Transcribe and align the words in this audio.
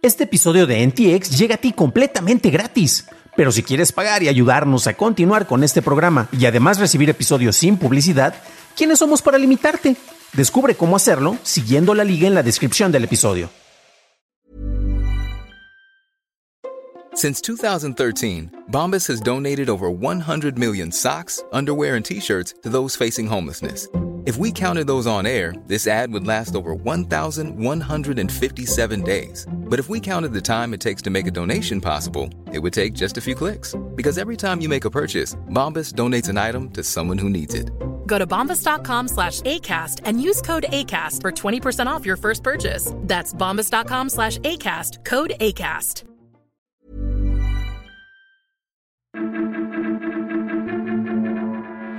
Este 0.00 0.22
episodio 0.24 0.68
de 0.68 0.86
NTX 0.86 1.36
llega 1.36 1.56
a 1.56 1.58
ti 1.58 1.72
completamente 1.72 2.50
gratis. 2.50 3.06
Pero 3.36 3.50
si 3.50 3.64
quieres 3.64 3.90
pagar 3.90 4.22
y 4.22 4.28
ayudarnos 4.28 4.86
a 4.86 4.94
continuar 4.94 5.48
con 5.48 5.64
este 5.64 5.82
programa 5.82 6.28
y 6.30 6.46
además 6.46 6.78
recibir 6.78 7.10
episodios 7.10 7.56
sin 7.56 7.76
publicidad, 7.76 8.32
¿quiénes 8.76 9.00
somos 9.00 9.22
para 9.22 9.38
limitarte? 9.38 9.96
Descubre 10.34 10.76
cómo 10.76 10.94
hacerlo 10.94 11.36
siguiendo 11.42 11.94
la 11.94 12.04
liga 12.04 12.28
en 12.28 12.34
la 12.34 12.44
descripción 12.44 12.92
del 12.92 13.02
episodio. 13.04 13.50
Since 17.14 17.40
2013, 17.42 18.50
Bombas 18.70 19.08
has 19.08 19.20
donated 19.20 19.68
over 19.68 19.90
100 19.90 20.56
million 20.56 20.92
socks, 20.92 21.42
underwear, 21.50 21.96
and 21.96 22.04
t-shirts 22.04 22.54
to 22.62 22.68
those 22.68 22.94
facing 22.94 23.26
homelessness. 23.26 23.88
If 24.26 24.36
we 24.36 24.52
counted 24.52 24.86
those 24.86 25.08
on 25.08 25.26
air, 25.26 25.54
this 25.66 25.88
ad 25.88 26.12
would 26.12 26.26
last 26.26 26.54
over 26.54 26.74
1,157 26.74 29.02
days. 29.02 29.46
But 29.68 29.78
if 29.78 29.88
we 29.88 30.00
counted 30.00 30.32
the 30.32 30.40
time 30.40 30.74
it 30.74 30.80
takes 30.80 31.02
to 31.02 31.10
make 31.10 31.26
a 31.26 31.30
donation 31.30 31.80
possible, 31.80 32.30
it 32.52 32.58
would 32.58 32.72
take 32.72 32.94
just 32.94 33.18
a 33.18 33.20
few 33.20 33.34
clicks. 33.34 33.74
Because 33.94 34.18
every 34.18 34.36
time 34.36 34.60
you 34.60 34.68
make 34.68 34.84
a 34.84 34.90
purchase, 34.90 35.36
Bombas 35.50 35.92
donates 35.92 36.28
an 36.28 36.38
item 36.38 36.70
to 36.70 36.82
someone 36.82 37.18
who 37.18 37.30
needs 37.30 37.54
it. 37.54 37.70
Go 38.06 38.18
to 38.18 38.26
bombas.com 38.26 39.08
slash 39.08 39.42
ACAST 39.42 40.00
and 40.04 40.20
use 40.20 40.42
code 40.42 40.66
ACAST 40.70 41.20
for 41.22 41.30
20% 41.30 41.86
off 41.86 42.04
your 42.04 42.16
first 42.16 42.42
purchase. 42.42 42.92
That's 42.96 43.32
bombas.com 43.32 44.08
slash 44.08 44.38
ACAST, 44.38 45.04
code 45.04 45.34
ACAST. 45.38 46.07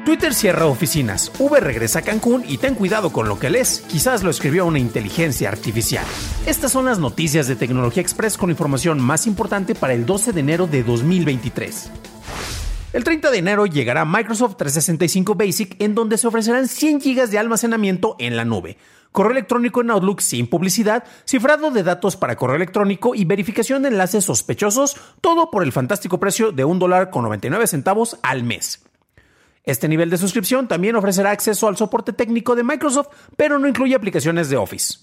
Twitter 0.10 0.34
cierra 0.34 0.66
oficinas, 0.66 1.32
Uber 1.38 1.64
regresa 1.64 2.00
a 2.00 2.02
Cancún 2.02 2.44
y 2.48 2.58
ten 2.58 2.74
cuidado 2.74 3.12
con 3.12 3.30
lo 3.30 3.38
que 3.38 3.52
lees, 3.52 3.84
quizás 3.88 4.24
lo 4.24 4.32
escribió 4.32 4.66
una 4.66 4.80
inteligencia 4.80 5.50
artificial. 5.50 6.04
Estas 6.48 6.72
son 6.72 6.86
las 6.86 6.98
noticias 6.98 7.48
de 7.48 7.56
Tecnología 7.56 8.02
Express 8.02 8.36
con 8.36 8.50
información 8.50 9.00
más 9.00 9.28
importante 9.28 9.76
para 9.76 9.94
el 9.94 10.08
12 10.08 10.34
de 10.34 10.40
enero 10.40 10.66
de 10.66 10.82
2023. 10.82 11.92
El 12.94 13.04
30 13.04 13.30
de 13.30 13.38
enero 13.38 13.68
llegará 13.68 14.04
Microsoft 14.04 14.58
365 14.58 15.36
Basic 15.36 15.76
en 15.80 15.94
donde 15.94 16.18
se 16.18 16.26
ofrecerán 16.26 16.68
100 16.68 17.02
GB 17.02 17.28
de 17.28 17.38
almacenamiento 17.38 18.16
en 18.18 18.36
la 18.36 18.46
nube, 18.46 18.80
correo 19.12 19.34
electrónico 19.34 19.82
en 19.82 19.92
Outlook 19.92 20.22
sin 20.22 20.48
publicidad, 20.48 21.04
cifrado 21.24 21.70
de 21.70 21.84
datos 21.84 22.18
para 22.18 22.36
correo 22.36 22.56
electrónico 22.56 23.14
y 23.14 23.26
verificación 23.26 23.84
de 23.84 23.90
enlaces 23.90 24.26
sospechosos, 24.26 24.98
todo 25.22 25.52
por 25.52 25.62
el 25.62 25.72
fantástico 25.72 26.20
precio 26.20 26.52
de 26.52 26.66
$1.99 26.66 26.80
dólar 26.80 27.10
con 27.12 27.26
99 27.26 27.68
centavos 27.68 28.18
al 28.24 28.44
mes. 28.44 28.89
Este 29.70 29.88
nivel 29.88 30.10
de 30.10 30.18
suscripción 30.18 30.68
también 30.68 30.96
ofrecerá 30.96 31.30
acceso 31.30 31.68
al 31.68 31.78
soporte 31.78 32.12
técnico 32.12 32.56
de 32.56 32.64
Microsoft, 32.64 33.10
pero 33.38 33.60
no 33.60 33.68
incluye 33.68 33.94
aplicaciones 33.94 34.50
de 34.50 34.58
Office. 34.58 34.98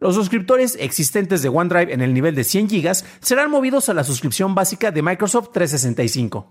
Los 0.00 0.16
suscriptores 0.16 0.76
existentes 0.80 1.40
de 1.40 1.48
OneDrive 1.48 1.94
en 1.94 2.02
el 2.02 2.12
nivel 2.12 2.34
de 2.34 2.42
100 2.42 2.66
GB 2.66 3.04
serán 3.20 3.48
movidos 3.48 3.88
a 3.88 3.94
la 3.94 4.02
suscripción 4.02 4.56
básica 4.56 4.90
de 4.90 5.02
Microsoft 5.02 5.50
365. 5.52 6.50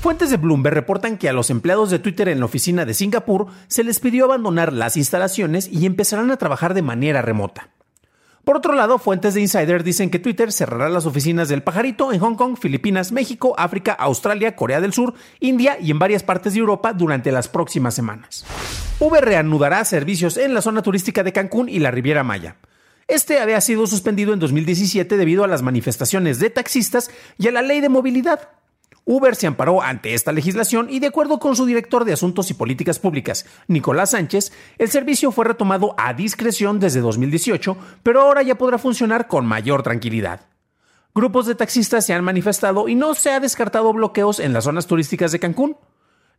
Fuentes 0.00 0.30
de 0.30 0.38
Bloomberg 0.38 0.76
reportan 0.76 1.18
que 1.18 1.28
a 1.28 1.34
los 1.34 1.50
empleados 1.50 1.90
de 1.90 1.98
Twitter 1.98 2.30
en 2.30 2.40
la 2.40 2.46
oficina 2.46 2.86
de 2.86 2.94
Singapur 2.94 3.48
se 3.68 3.84
les 3.84 4.00
pidió 4.00 4.24
abandonar 4.24 4.72
las 4.72 4.96
instalaciones 4.96 5.68
y 5.70 5.84
empezarán 5.84 6.30
a 6.30 6.38
trabajar 6.38 6.72
de 6.72 6.80
manera 6.80 7.20
remota. 7.20 7.68
Por 8.44 8.58
otro 8.58 8.74
lado, 8.74 8.98
fuentes 8.98 9.32
de 9.32 9.40
Insider 9.40 9.82
dicen 9.82 10.10
que 10.10 10.18
Twitter 10.18 10.52
cerrará 10.52 10.90
las 10.90 11.06
oficinas 11.06 11.48
del 11.48 11.62
pajarito 11.62 12.12
en 12.12 12.20
Hong 12.20 12.34
Kong, 12.34 12.58
Filipinas, 12.60 13.10
México, 13.10 13.54
África, 13.56 13.92
Australia, 13.92 14.54
Corea 14.54 14.82
del 14.82 14.92
Sur, 14.92 15.14
India 15.40 15.78
y 15.80 15.90
en 15.90 15.98
varias 15.98 16.22
partes 16.22 16.52
de 16.52 16.60
Europa 16.60 16.92
durante 16.92 17.32
las 17.32 17.48
próximas 17.48 17.94
semanas. 17.94 18.44
Uber 19.00 19.24
reanudará 19.24 19.82
servicios 19.86 20.36
en 20.36 20.52
la 20.52 20.60
zona 20.60 20.82
turística 20.82 21.22
de 21.22 21.32
Cancún 21.32 21.70
y 21.70 21.78
la 21.78 21.90
Riviera 21.90 22.22
Maya. 22.22 22.56
Este 23.08 23.38
había 23.38 23.60
sido 23.62 23.86
suspendido 23.86 24.34
en 24.34 24.40
2017 24.40 25.16
debido 25.16 25.44
a 25.44 25.48
las 25.48 25.62
manifestaciones 25.62 26.38
de 26.38 26.50
taxistas 26.50 27.10
y 27.38 27.48
a 27.48 27.52
la 27.52 27.62
ley 27.62 27.80
de 27.80 27.88
movilidad. 27.88 28.50
Uber 29.06 29.36
se 29.36 29.46
amparó 29.46 29.82
ante 29.82 30.14
esta 30.14 30.32
legislación 30.32 30.88
y 30.88 30.98
de 30.98 31.08
acuerdo 31.08 31.38
con 31.38 31.56
su 31.56 31.66
director 31.66 32.04
de 32.04 32.14
Asuntos 32.14 32.50
y 32.50 32.54
Políticas 32.54 32.98
Públicas, 32.98 33.44
Nicolás 33.68 34.12
Sánchez, 34.12 34.52
el 34.78 34.90
servicio 34.90 35.30
fue 35.30 35.44
retomado 35.44 35.94
a 35.98 36.14
discreción 36.14 36.80
desde 36.80 37.00
2018, 37.00 37.76
pero 38.02 38.22
ahora 38.22 38.42
ya 38.42 38.56
podrá 38.56 38.78
funcionar 38.78 39.28
con 39.28 39.44
mayor 39.44 39.82
tranquilidad. 39.82 40.46
Grupos 41.14 41.46
de 41.46 41.54
taxistas 41.54 42.06
se 42.06 42.14
han 42.14 42.24
manifestado 42.24 42.88
y 42.88 42.94
no 42.94 43.14
se 43.14 43.30
ha 43.30 43.40
descartado 43.40 43.92
bloqueos 43.92 44.40
en 44.40 44.52
las 44.52 44.64
zonas 44.64 44.86
turísticas 44.86 45.32
de 45.32 45.38
Cancún. 45.38 45.76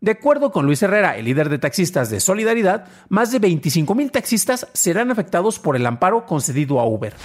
De 0.06 0.12
acuerdo 0.12 0.52
con 0.52 0.68
Luis 0.68 0.84
Herrera, 0.84 1.18
el 1.18 1.26
líder 1.26 1.50
de 1.50 1.58
taxistas 1.58 2.12
de 2.12 2.20
Solidaridad, 2.20 2.86
más 3.10 3.32
de 3.32 3.42
25.000 3.42 4.12
taxistas 4.12 4.68
serán 4.72 5.10
afectados 5.10 5.58
por 5.58 5.76
el 5.76 5.84
amparo 5.84 6.28
concedido 6.28 6.80
a 6.80 6.86
Uber. 6.86 7.16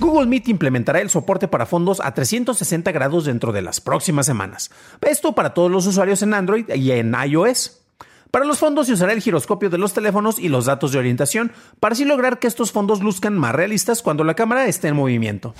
Google 0.00 0.24
Meet 0.24 0.48
implementará 0.48 1.02
el 1.02 1.10
soporte 1.10 1.48
para 1.48 1.66
fondos 1.66 2.00
a 2.00 2.14
360 2.14 2.92
grados 2.92 3.26
dentro 3.26 3.52
de 3.52 3.60
las 3.60 3.82
próximas 3.82 4.24
semanas. 4.24 4.70
Esto 5.02 5.34
para 5.34 5.52
todos 5.52 5.70
los 5.70 5.86
usuarios 5.86 6.22
en 6.22 6.32
Android 6.32 6.66
y 6.74 6.92
en 6.92 7.14
iOS. 7.14 7.82
Para 8.30 8.46
los 8.46 8.58
fondos 8.58 8.86
se 8.86 8.94
usará 8.94 9.12
el 9.12 9.20
giroscopio 9.20 9.68
de 9.68 9.76
los 9.76 9.92
teléfonos 9.92 10.38
y 10.38 10.48
los 10.48 10.64
datos 10.64 10.92
de 10.92 11.00
orientación 11.00 11.52
para 11.78 11.92
así 11.92 12.06
lograr 12.06 12.38
que 12.38 12.46
estos 12.46 12.72
fondos 12.72 13.02
luzcan 13.02 13.36
más 13.36 13.54
realistas 13.54 14.00
cuando 14.00 14.24
la 14.24 14.32
cámara 14.32 14.66
esté 14.66 14.88
en 14.88 14.96
movimiento. 14.96 15.54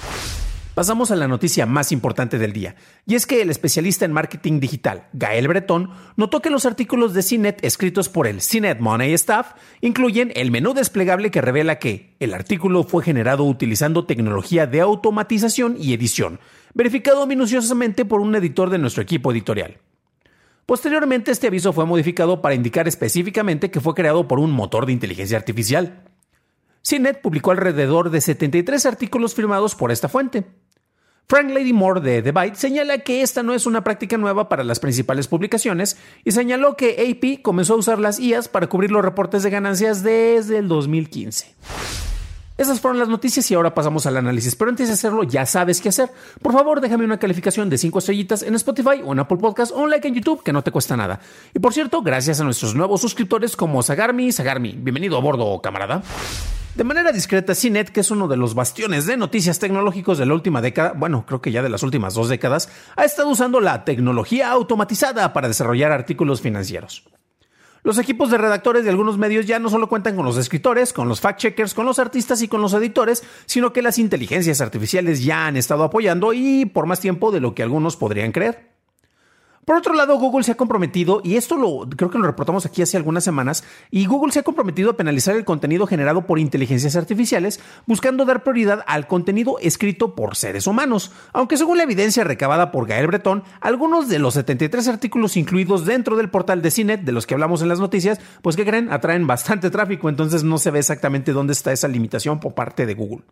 Pasamos 0.74 1.12
a 1.12 1.16
la 1.16 1.28
noticia 1.28 1.66
más 1.66 1.92
importante 1.92 2.36
del 2.36 2.52
día, 2.52 2.74
y 3.06 3.14
es 3.14 3.26
que 3.26 3.40
el 3.40 3.50
especialista 3.50 4.04
en 4.04 4.12
marketing 4.12 4.58
digital, 4.58 5.06
Gael 5.12 5.46
Breton, 5.46 5.90
notó 6.16 6.42
que 6.42 6.50
los 6.50 6.66
artículos 6.66 7.14
de 7.14 7.22
CINET 7.22 7.64
escritos 7.64 8.08
por 8.08 8.26
el 8.26 8.42
CINET 8.42 8.80
Money 8.80 9.12
Staff 9.12 9.52
incluyen 9.82 10.32
el 10.34 10.50
menú 10.50 10.74
desplegable 10.74 11.30
que 11.30 11.40
revela 11.40 11.78
que 11.78 12.16
el 12.18 12.34
artículo 12.34 12.82
fue 12.82 13.04
generado 13.04 13.44
utilizando 13.44 14.04
tecnología 14.04 14.66
de 14.66 14.80
automatización 14.80 15.76
y 15.78 15.94
edición, 15.94 16.40
verificado 16.74 17.24
minuciosamente 17.28 18.04
por 18.04 18.20
un 18.20 18.34
editor 18.34 18.68
de 18.68 18.78
nuestro 18.78 19.04
equipo 19.04 19.30
editorial. 19.30 19.78
Posteriormente, 20.66 21.30
este 21.30 21.46
aviso 21.46 21.72
fue 21.72 21.86
modificado 21.86 22.42
para 22.42 22.56
indicar 22.56 22.88
específicamente 22.88 23.70
que 23.70 23.80
fue 23.80 23.94
creado 23.94 24.26
por 24.26 24.40
un 24.40 24.50
motor 24.50 24.86
de 24.86 24.92
inteligencia 24.92 25.38
artificial. 25.38 26.02
CINET 26.84 27.20
publicó 27.20 27.52
alrededor 27.52 28.10
de 28.10 28.20
73 28.20 28.86
artículos 28.86 29.36
firmados 29.36 29.76
por 29.76 29.92
esta 29.92 30.08
fuente. 30.08 30.44
Frank 31.26 31.50
Lady 31.50 31.72
Moore 31.72 32.02
de 32.02 32.20
The 32.20 32.32
Byte 32.32 32.56
señala 32.56 32.98
que 32.98 33.22
esta 33.22 33.42
no 33.42 33.54
es 33.54 33.64
una 33.64 33.82
práctica 33.82 34.18
nueva 34.18 34.50
para 34.50 34.62
las 34.62 34.78
principales 34.78 35.26
publicaciones 35.26 35.96
y 36.22 36.32
señaló 36.32 36.76
que 36.76 36.96
AP 37.00 37.40
comenzó 37.42 37.74
a 37.74 37.78
usar 37.78 37.98
las 37.98 38.20
IAs 38.20 38.48
para 38.48 38.66
cubrir 38.66 38.90
los 38.90 39.02
reportes 39.02 39.42
de 39.42 39.48
ganancias 39.48 40.02
desde 40.02 40.58
el 40.58 40.68
2015. 40.68 41.54
Esas 42.56 42.80
fueron 42.80 43.00
las 43.00 43.08
noticias 43.08 43.50
y 43.50 43.54
ahora 43.54 43.74
pasamos 43.74 44.06
al 44.06 44.16
análisis. 44.16 44.54
Pero 44.54 44.70
antes 44.70 44.86
de 44.86 44.94
hacerlo, 44.94 45.24
ya 45.24 45.44
sabes 45.44 45.80
qué 45.80 45.88
hacer. 45.88 46.10
Por 46.40 46.52
favor, 46.52 46.80
déjame 46.80 47.04
una 47.04 47.18
calificación 47.18 47.68
de 47.68 47.78
5 47.78 47.98
estrellitas 47.98 48.44
en 48.44 48.54
Spotify 48.54 49.02
o 49.04 49.12
en 49.12 49.18
Apple 49.18 49.38
Podcast 49.38 49.72
o 49.72 49.78
un 49.78 49.90
like 49.90 50.06
en 50.06 50.14
YouTube 50.14 50.44
que 50.44 50.52
no 50.52 50.62
te 50.62 50.70
cuesta 50.70 50.96
nada. 50.96 51.18
Y 51.52 51.58
por 51.58 51.72
cierto, 51.72 52.00
gracias 52.02 52.40
a 52.40 52.44
nuestros 52.44 52.76
nuevos 52.76 53.00
suscriptores 53.00 53.56
como 53.56 53.82
Sagarmi, 53.82 54.30
Sagarmi. 54.30 54.76
Bienvenido 54.78 55.16
a 55.16 55.20
bordo, 55.20 55.60
camarada. 55.60 56.02
De 56.76 56.84
manera 56.84 57.10
discreta, 57.10 57.54
CNET, 57.56 57.90
que 57.90 58.00
es 58.00 58.12
uno 58.12 58.28
de 58.28 58.36
los 58.36 58.54
bastiones 58.54 59.06
de 59.06 59.16
noticias 59.16 59.58
tecnológicos 59.58 60.18
de 60.18 60.26
la 60.26 60.34
última 60.34 60.60
década, 60.60 60.92
bueno, 60.96 61.24
creo 61.26 61.40
que 61.40 61.50
ya 61.50 61.62
de 61.62 61.68
las 61.68 61.82
últimas 61.82 62.14
dos 62.14 62.28
décadas, 62.28 62.68
ha 62.96 63.04
estado 63.04 63.30
usando 63.30 63.60
la 63.60 63.84
tecnología 63.84 64.50
automatizada 64.50 65.32
para 65.32 65.48
desarrollar 65.48 65.90
artículos 65.90 66.40
financieros. 66.40 67.04
Los 67.84 67.98
equipos 67.98 68.30
de 68.30 68.38
redactores 68.38 68.82
de 68.82 68.88
algunos 68.88 69.18
medios 69.18 69.44
ya 69.44 69.58
no 69.58 69.68
solo 69.68 69.90
cuentan 69.90 70.16
con 70.16 70.24
los 70.24 70.38
escritores, 70.38 70.94
con 70.94 71.06
los 71.06 71.20
fact-checkers, 71.20 71.74
con 71.74 71.84
los 71.84 71.98
artistas 71.98 72.40
y 72.40 72.48
con 72.48 72.62
los 72.62 72.72
editores, 72.72 73.22
sino 73.44 73.74
que 73.74 73.82
las 73.82 73.98
inteligencias 73.98 74.62
artificiales 74.62 75.22
ya 75.22 75.46
han 75.46 75.58
estado 75.58 75.84
apoyando 75.84 76.32
y 76.32 76.64
por 76.64 76.86
más 76.86 77.00
tiempo 77.00 77.30
de 77.30 77.40
lo 77.40 77.54
que 77.54 77.62
algunos 77.62 77.98
podrían 77.98 78.32
creer. 78.32 78.73
Por 79.64 79.76
otro 79.76 79.94
lado, 79.94 80.18
Google 80.18 80.44
se 80.44 80.52
ha 80.52 80.56
comprometido, 80.56 81.20
y 81.24 81.36
esto 81.36 81.56
lo 81.56 81.88
creo 81.88 82.10
que 82.10 82.18
lo 82.18 82.26
reportamos 82.26 82.66
aquí 82.66 82.82
hace 82.82 82.96
algunas 82.96 83.24
semanas, 83.24 83.64
y 83.90 84.04
Google 84.06 84.32
se 84.32 84.40
ha 84.40 84.42
comprometido 84.42 84.90
a 84.90 84.96
penalizar 84.96 85.36
el 85.36 85.44
contenido 85.44 85.86
generado 85.86 86.26
por 86.26 86.38
inteligencias 86.38 86.96
artificiales, 86.96 87.60
buscando 87.86 88.24
dar 88.24 88.42
prioridad 88.42 88.84
al 88.86 89.06
contenido 89.06 89.58
escrito 89.60 90.14
por 90.14 90.36
seres 90.36 90.66
humanos. 90.66 91.12
Aunque 91.32 91.56
según 91.56 91.78
la 91.78 91.84
evidencia 91.84 92.24
recabada 92.24 92.70
por 92.70 92.86
Gael 92.86 93.06
Breton, 93.06 93.42
algunos 93.60 94.08
de 94.08 94.18
los 94.18 94.34
73 94.34 94.86
artículos 94.88 95.36
incluidos 95.36 95.86
dentro 95.86 96.16
del 96.16 96.30
portal 96.30 96.60
de 96.60 96.70
CINET, 96.70 97.00
de 97.00 97.12
los 97.12 97.26
que 97.26 97.34
hablamos 97.34 97.62
en 97.62 97.68
las 97.68 97.80
noticias, 97.80 98.20
pues 98.42 98.56
que 98.56 98.66
creen, 98.66 98.92
atraen 98.92 99.26
bastante 99.26 99.70
tráfico, 99.70 100.08
entonces 100.08 100.44
no 100.44 100.58
se 100.58 100.70
ve 100.70 100.80
exactamente 100.80 101.32
dónde 101.32 101.54
está 101.54 101.72
esa 101.72 101.88
limitación 101.88 102.38
por 102.38 102.54
parte 102.54 102.84
de 102.86 102.94
Google. 102.94 103.24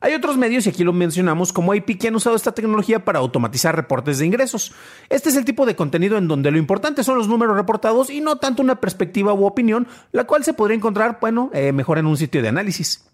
Hay 0.00 0.14
otros 0.14 0.36
medios, 0.36 0.66
y 0.66 0.70
aquí 0.70 0.84
lo 0.84 0.92
mencionamos, 0.92 1.52
como 1.52 1.72
AP, 1.72 1.98
que 1.98 2.08
han 2.08 2.14
usado 2.14 2.36
esta 2.36 2.52
tecnología 2.52 3.04
para 3.04 3.18
automatizar 3.18 3.74
reportes 3.74 4.18
de 4.18 4.26
ingresos. 4.26 4.72
Este 5.08 5.28
es 5.28 5.36
el 5.36 5.44
tipo 5.44 5.66
de 5.66 5.76
contenido 5.76 6.16
en 6.18 6.28
donde 6.28 6.50
lo 6.50 6.58
importante 6.58 7.02
son 7.02 7.18
los 7.18 7.28
números 7.28 7.56
reportados 7.56 8.10
y 8.10 8.20
no 8.20 8.36
tanto 8.36 8.62
una 8.62 8.80
perspectiva 8.80 9.32
u 9.32 9.44
opinión, 9.44 9.88
la 10.12 10.24
cual 10.24 10.44
se 10.44 10.52
podría 10.52 10.76
encontrar, 10.76 11.18
bueno, 11.20 11.50
eh, 11.52 11.72
mejor 11.72 11.98
en 11.98 12.06
un 12.06 12.16
sitio 12.16 12.42
de 12.42 12.48
análisis. 12.48 13.04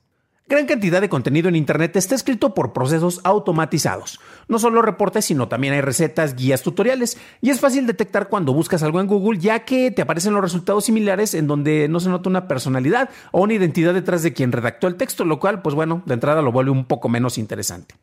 Gran 0.47 0.67
cantidad 0.67 1.01
de 1.01 1.09
contenido 1.09 1.49
en 1.49 1.57
Internet 1.57 1.97
está 1.97 2.15
escrito 2.15 2.53
por 2.53 2.75
procesos 2.75 3.19
automatizados. 3.25 4.21
No 4.47 4.59
solo 4.59 4.83
reportes, 4.83 5.25
sino 5.25 5.49
también 5.49 5.73
hay 5.73 5.81
recetas, 5.81 6.37
guías, 6.37 6.61
tutoriales. 6.61 7.17
Y 7.41 7.49
es 7.49 7.61
fácil 7.61 7.87
detectar 7.87 8.29
cuando 8.29 8.53
buscas 8.53 8.83
algo 8.83 9.01
en 9.01 9.07
Google, 9.07 9.39
ya 9.39 9.61
que 9.61 9.91
te 9.91 10.03
aparecen 10.03 10.35
los 10.35 10.43
resultados 10.43 10.85
similares 10.85 11.33
en 11.33 11.47
donde 11.47 11.89
no 11.89 11.99
se 11.99 12.11
nota 12.11 12.29
una 12.29 12.47
personalidad 12.47 13.09
o 13.33 13.41
una 13.41 13.55
identidad 13.55 13.95
detrás 13.95 14.23
de 14.23 14.35
quien 14.35 14.53
redactó 14.53 14.87
el 14.87 14.97
texto, 14.97 15.25
lo 15.25 15.41
cual, 15.41 15.63
pues 15.63 15.75
bueno, 15.75 16.03
de 16.05 16.13
entrada 16.13 16.43
lo 16.43 16.53
vuelve 16.53 16.73
un 16.73 16.85
poco 16.85 17.09
menos 17.09 17.39
interesante. 17.39 17.95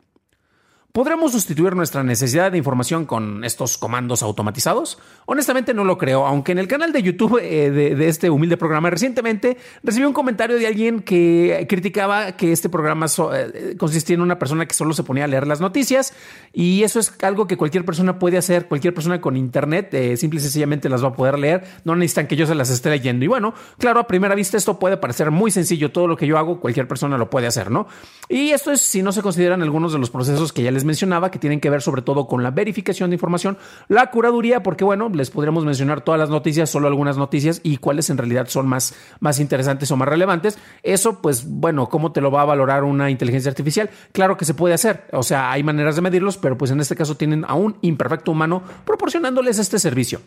¿Podremos 0.92 1.32
sustituir 1.32 1.74
nuestra 1.74 2.04
necesidad 2.04 2.52
de 2.52 2.58
información 2.58 3.06
con 3.06 3.46
estos 3.46 3.78
comandos 3.78 4.24
automatizados? 4.24 5.00
Honestamente 5.26 5.74
no 5.74 5.86
lo 5.86 5.98
creo, 5.98 6.28
aunque 6.28 6.52
en 6.52 6.60
el 6.60 6.68
canal 6.68 6.92
de 6.92 7.02
YouTube 7.02 7.40
eh, 7.42 7.72
de, 7.72 8.10
este 8.10 8.30
humilde 8.30 8.58
programa 8.58 8.90
recientemente 8.90 9.56
recibí 9.84 10.04
un 10.04 10.12
comentario 10.12 10.60
de 10.60 10.68
alguien 10.68 11.00
que 11.02 11.66
criticaba 11.70 12.34
que 12.34 12.52
este 12.52 12.68
programa 12.68 13.06
eh, 13.34 13.76
consistía 13.78 14.16
en 14.16 14.22
una 14.22 14.38
persona 14.38 14.66
que 14.66 14.74
solo 14.74 14.94
se 14.94 15.04
ponía 15.04 15.24
a 15.24 15.28
leer 15.28 15.48
las 15.48 15.62
noticias 15.62 16.14
y 16.52 16.84
eso 16.84 17.00
es 17.00 17.14
algo 17.22 17.48
que 17.48 17.56
cualquier 17.56 17.86
persona 17.86 18.20
puede 18.20 18.38
hacer, 18.38 18.68
cualquier 18.68 18.94
persona 18.94 19.22
con 19.22 19.38
internet 19.38 19.94
eh, 19.94 20.18
simple 20.18 20.40
y 20.40 20.44
sencillamente 20.44 20.90
las 20.90 21.02
va 21.02 21.10
a 21.10 21.14
poder 21.14 21.40
leer, 21.40 21.64
no 21.86 21.96
necesitan 21.96 22.28
que 22.28 22.36
yo 22.36 22.46
se 22.46 22.54
las 22.54 22.70
esté 22.70 22.90
leyendo. 22.90 23.24
Y 23.24 23.30
bueno, 23.30 23.54
claro, 23.78 24.02
a 24.02 24.08
primera 24.08 24.36
vista 24.36 24.58
esto 24.58 24.78
puede 24.78 24.98
parecer 24.98 25.32
muy 25.32 25.52
sencillo, 25.52 25.94
todo 25.94 26.08
lo 26.08 26.18
que 26.18 26.28
yo 26.28 26.38
hago 26.38 26.60
cualquier 26.60 26.90
persona 26.90 27.18
lo 27.18 27.30
puede 27.30 27.48
hacer, 27.48 27.72
¿no? 27.72 27.88
Y 28.28 28.50
esto 28.50 28.74
es 28.74 28.82
si 28.82 29.02
no 29.02 29.14
se 29.14 29.22
consideran 29.22 29.62
algunos 29.62 29.94
de 29.94 30.00
los 30.00 30.10
procesos 30.10 30.52
que 30.52 30.64
ya 30.64 30.72
les 30.72 30.81
mencionaba, 30.86 31.32
que 31.32 31.40
tienen 31.40 31.60
que 31.60 31.70
ver 31.70 31.82
sobre 31.82 32.02
todo 32.02 32.28
con 32.28 32.44
la 32.44 32.52
verificación 32.52 33.10
de 33.10 33.16
información, 33.16 33.58
la 33.88 34.12
curaduría, 34.12 34.64
porque 34.64 34.84
bueno, 34.84 35.10
les 35.10 35.30
podríamos 35.30 35.66
mencionar 35.66 36.02
todas 36.02 36.20
las 36.20 36.30
noticias, 36.30 36.70
solo 36.70 36.88
algunas 36.88 37.18
noticias 37.18 37.62
y 37.64 37.78
cuáles 37.78 38.10
en 38.10 38.18
realidad 38.18 38.48
son 38.48 38.68
más, 38.68 38.94
más 39.20 39.40
interesantes 39.40 39.92
o 39.92 39.98
más 39.98 40.08
relevantes. 40.08 40.58
Eso, 40.84 41.22
pues 41.22 41.46
bueno, 41.48 41.90
¿cómo 41.90 42.12
te 42.12 42.22
lo 42.22 42.32
va 42.32 42.42
a 42.42 42.46
valorar 42.46 42.84
una 42.84 43.10
inteligencia 43.10 43.50
artificial? 43.50 43.90
Claro 44.12 44.38
que 44.38 44.46
se 44.46 44.54
puede 44.54 44.74
hacer, 44.74 45.06
o 45.12 45.24
sea, 45.24 45.52
hay 45.52 45.64
maneras 45.64 45.96
de 45.96 46.02
medirlos, 46.02 46.38
pero 46.38 46.58
pues 46.58 46.72
en 46.72 46.80
este 46.80 46.96
caso 46.96 47.16
tienen 47.16 47.46
a 47.48 47.54
un 47.54 47.78
imperfecto 47.82 48.32
humano 48.32 48.64
proporcionándoles 48.86 49.60
este 49.60 49.80
servicio. 49.80 50.22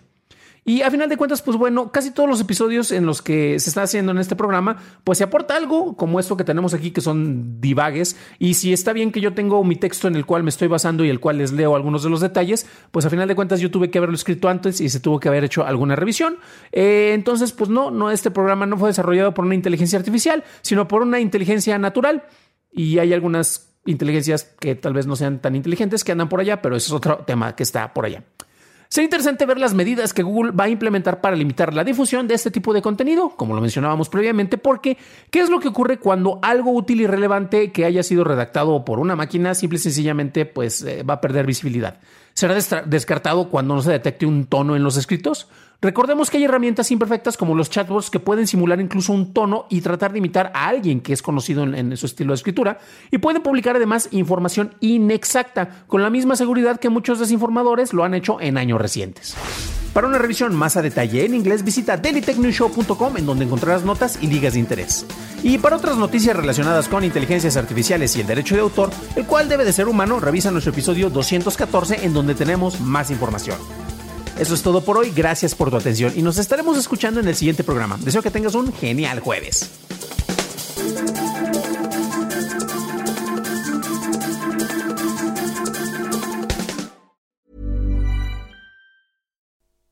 Y 0.67 0.81
a 0.81 0.91
final 0.91 1.11
de 1.11 1.19
cuentas, 1.19 1.43
pues 1.43 1.59
bueno, 1.59 1.93
casi 1.93 2.11
todos 2.11 2.29
los 2.29 2.41
episodios 2.41 2.91
en 2.91 3.05
los 3.05 3.21
que 3.21 3.59
se 3.61 3.69
está 3.69 3.83
haciendo 3.83 4.13
en 4.13 4.19
este 4.19 4.35
programa, 4.35 4.79
pues 5.05 5.19
se 5.19 5.25
aporta 5.25 5.57
algo 5.57 5.95
como 5.95 6.19
esto 6.19 6.39
que 6.39 6.45
tenemos 6.45 6.73
aquí, 6.73 6.91
que 6.91 7.03
son 7.03 7.61
divagues. 7.61 8.17
Y 8.39 8.55
si 8.55 8.73
está 8.73 8.95
bien 8.95 9.13
que 9.13 9.21
yo 9.21 9.35
tengo 9.35 9.63
mi 9.63 9.77
texto 9.77 10.09
en 10.09 10.17
el 10.17 10.25
cual 10.25 10.43
me 10.43 10.49
estoy 10.49 10.69
basando 10.69 11.05
y 11.05 11.11
el 11.11 11.21
cual 11.21 11.37
les 11.37 11.53
leo 11.53 11.77
algunos 11.77 12.03
de 12.03 12.09
los 12.09 12.23
detalles, 12.23 12.67
pues 12.91 13.05
a 13.05 13.11
final 13.11 13.29
de 13.29 13.35
cuentas 13.35 13.61
yo 13.61 13.71
tuve 13.71 13.91
que 13.91 13.99
haberlo 13.99 14.15
escrito 14.15 14.49
antes 14.49 14.81
y 14.81 14.89
se 14.89 15.01
tuvo 15.01 15.21
que 15.21 15.29
haber 15.29 15.45
hecho 15.45 15.67
alguna 15.67 15.97
revisión. 15.97 16.39
Eh, 16.73 17.13
entonces, 17.15 17.53
pues 17.53 17.69
no, 17.69 17.91
no, 17.91 18.11
este 18.11 18.31
programa 18.31 18.65
no 18.65 18.79
fue 18.79 18.89
desarrollado 18.89 19.35
por 19.35 19.45
una 19.45 19.55
inteligencia 19.55 19.99
artificial, 19.99 20.45
sino 20.63 20.89
por 20.89 21.03
una 21.03 21.21
inteligencia 21.21 21.79
natural. 21.79 22.25
Y 22.73 22.99
hay 22.99 23.13
algunas 23.13 23.75
inteligencias 23.85 24.45
que 24.45 24.75
tal 24.75 24.95
vez 24.95 25.07
no 25.07 25.15
sean 25.15 25.41
tan 25.43 25.55
inteligentes 25.57 26.05
que 26.05 26.13
andan 26.13 26.31
por 26.31 26.41
allá, 26.41 26.63
pero 26.63 26.75
ese 26.75 26.87
es 26.87 26.93
otro 26.93 27.19
tema 27.27 27.55
que 27.55 27.63
está 27.63 27.93
por 27.93 28.07
allá. 28.07 28.25
Sería 28.89 29.07
interesante 29.07 29.47
ver 29.47 29.59
las 29.59 29.75
medidas 29.75 30.13
que 30.13 30.23
Google 30.23 30.53
va 30.53 30.65
a 30.65 30.69
implementar 30.69 31.21
para 31.21 31.37
limitar 31.37 31.75
la 31.75 31.85
difusión 31.85 32.29
de 32.29 32.35
este 32.35 32.51
tipo 32.51 32.73
de 32.73 32.83
contenido, 32.83 33.31
como 33.31 33.55
lo 33.55 33.61
mencionábamos 33.61 34.09
previamente, 34.09 34.59
porque 34.59 34.97
¿qué 35.31 35.41
es 35.41 35.51
lo 35.51 35.61
que 35.61 35.69
ocurre 35.69 35.99
cuando 35.99 36.39
algo 36.43 36.73
útil 36.73 37.01
y 37.01 37.07
relevante 37.07 37.73
que 37.73 37.85
haya 37.85 38.03
sido 38.03 38.25
redactado 38.25 38.85
por 38.85 39.01
una 39.01 39.17
máquina 39.17 39.55
simple 39.55 39.79
y 39.79 39.83
sencillamente 39.83 40.47
pues, 40.47 40.83
eh, 40.83 41.03
va 41.03 41.15
a 41.15 41.21
perder 41.21 41.47
visibilidad? 41.47 41.99
¿Será 42.35 42.57
descartado 42.87 43.49
cuando 43.49 43.75
no 43.75 43.83
se 43.83 43.93
detecte 43.93 44.27
un 44.27 44.47
tono 44.47 44.75
en 44.75 44.83
los 44.83 44.97
escritos? 44.97 45.49
Recordemos 45.81 46.31
que 46.31 46.39
hay 46.39 46.45
herramientas 46.45 46.91
imperfectas 46.91 47.37
como 47.37 47.55
los 47.55 47.69
chatbots 47.69 48.11
que 48.11 48.21
pueden 48.21 48.47
simular 48.47 48.81
incluso 48.81 49.13
un 49.13 49.33
tono 49.33 49.67
y 49.69 49.81
tratar 49.81 50.13
de 50.13 50.19
imitar 50.19 50.51
a 50.55 50.69
alguien 50.69 51.01
que 51.01 51.13
es 51.13 51.21
conocido 51.21 51.63
en, 51.65 51.97
su 51.97 52.07
estilo 52.07 52.33
de 52.33 52.37
escritura 52.37 52.79
y 53.11 53.19
pueden 53.19 53.43
publicar 53.43 53.77
además 53.77 54.09
información 54.11 54.75
inexacta 54.81 55.85
con 55.87 56.03
la 56.03 56.11
misma 56.11 56.37
seguridad 56.37 56.81
que 56.81 56.89
muchos 56.89 57.19
desinformadores 57.19 57.93
lo 57.93 58.05
han 58.05 58.15
hecho 58.15 58.41
en 58.41 58.57
años 58.57 58.81
recientes. 58.81 59.37
Para 59.93 60.09
una 60.09 60.19
revisión 60.19 60.57
más 60.57 60.77
a 60.77 60.83
detalle 60.83 61.25
en 61.25 61.35
inglés, 61.35 61.63
visita 61.63 61.97
dailytechnewshow.com 61.97 63.17
en 63.17 63.27
donde 63.27 63.45
encontrarás 63.45 63.85
notas 63.85 64.19
y 64.21 64.27
ligas 64.27 64.55
de 64.55 64.61
interés. 64.61 65.07
Y 65.45 65.59
para 65.59 65.77
otras 65.77 65.97
noticias 65.97 66.35
relacionadas 66.35 66.89
con 66.89 67.05
inteligencias 67.05 67.57
artificiales 67.57 68.17
y 68.17 68.23
el 68.23 68.27
derecho 68.27 68.57
de 68.57 68.63
autor, 68.63 68.91
el 69.15 69.25
cual 69.25 69.49
debe 69.49 69.65
de 69.65 69.73
ser 69.73 69.87
humano, 69.87 70.19
revisa 70.19 70.51
nuestro 70.51 70.73
episodio 70.73 71.11
214 71.11 72.05
en 72.05 72.13
donde 72.13 72.35
tenemos 72.35 72.81
más 72.81 73.13
información. 73.13 73.59
Eso 74.39 74.55
es 74.55 74.63
todo 74.63 74.83
por 74.83 74.99
hoy, 74.99 75.13
gracias 75.15 75.55
por 75.55 75.71
tu 75.71 75.77
atención 75.77 76.13
y 76.17 76.23
nos 76.23 76.39
estaremos 76.39 76.77
escuchando 76.77 77.21
en 77.21 77.29
el 77.29 77.37
siguiente 77.37 77.63
programa. 77.63 77.99
Deseo 78.01 78.23
que 78.23 78.31
tengas 78.31 78.55
un 78.55 78.73
genial 78.73 79.21
jueves. 79.21 79.71